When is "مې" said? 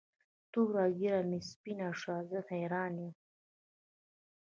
1.29-1.39